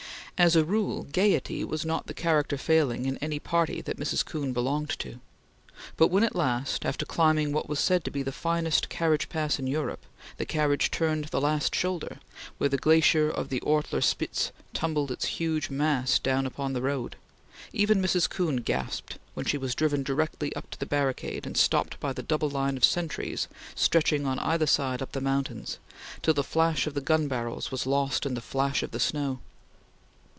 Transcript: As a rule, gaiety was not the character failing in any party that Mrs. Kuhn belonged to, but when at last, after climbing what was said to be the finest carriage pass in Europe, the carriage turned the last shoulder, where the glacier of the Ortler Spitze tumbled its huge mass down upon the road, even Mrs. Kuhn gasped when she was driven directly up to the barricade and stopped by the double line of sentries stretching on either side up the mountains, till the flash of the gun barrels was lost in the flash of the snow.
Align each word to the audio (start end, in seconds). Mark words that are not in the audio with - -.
As 0.37 0.55
a 0.55 0.65
rule, 0.65 1.03
gaiety 1.11 1.63
was 1.63 1.85
not 1.85 2.07
the 2.07 2.15
character 2.15 2.57
failing 2.57 3.05
in 3.05 3.19
any 3.19 3.37
party 3.37 3.79
that 3.81 3.99
Mrs. 3.99 4.25
Kuhn 4.25 4.53
belonged 4.53 4.89
to, 4.97 5.19
but 5.97 6.07
when 6.07 6.23
at 6.23 6.35
last, 6.35 6.83
after 6.83 7.05
climbing 7.05 7.51
what 7.53 7.69
was 7.69 7.79
said 7.79 8.03
to 8.05 8.09
be 8.09 8.23
the 8.23 8.31
finest 8.31 8.89
carriage 8.89 9.29
pass 9.29 9.59
in 9.59 9.67
Europe, 9.67 9.99
the 10.37 10.45
carriage 10.47 10.89
turned 10.89 11.25
the 11.25 11.39
last 11.39 11.75
shoulder, 11.75 12.17
where 12.57 12.69
the 12.71 12.79
glacier 12.79 13.29
of 13.29 13.49
the 13.49 13.59
Ortler 13.59 14.01
Spitze 14.01 14.51
tumbled 14.73 15.11
its 15.11 15.25
huge 15.37 15.69
mass 15.69 16.17
down 16.17 16.47
upon 16.47 16.73
the 16.73 16.81
road, 16.81 17.17
even 17.71 18.01
Mrs. 18.01 18.27
Kuhn 18.27 18.55
gasped 18.55 19.19
when 19.35 19.45
she 19.45 19.59
was 19.59 19.75
driven 19.75 20.01
directly 20.01 20.55
up 20.55 20.71
to 20.71 20.79
the 20.79 20.87
barricade 20.87 21.45
and 21.45 21.55
stopped 21.55 21.99
by 21.99 22.11
the 22.13 22.23
double 22.23 22.49
line 22.49 22.77
of 22.77 22.83
sentries 22.83 23.47
stretching 23.75 24.25
on 24.25 24.39
either 24.39 24.65
side 24.65 25.03
up 25.03 25.11
the 25.11 25.21
mountains, 25.21 25.77
till 26.23 26.33
the 26.33 26.43
flash 26.43 26.87
of 26.87 26.95
the 26.95 26.99
gun 27.01 27.27
barrels 27.27 27.69
was 27.71 27.85
lost 27.85 28.25
in 28.25 28.33
the 28.33 28.41
flash 28.41 28.81
of 28.81 28.89
the 28.89 28.99
snow. 28.99 29.37